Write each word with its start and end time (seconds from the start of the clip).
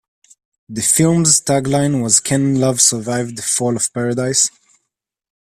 The 0.67 0.81
film's 0.81 1.39
tagline 1.43 2.01
was 2.01 2.19
Can 2.19 2.59
love 2.59 2.81
survive 2.81 3.35
the 3.35 3.43
fall 3.43 3.75
of 3.75 3.93
paradise? 3.93 4.49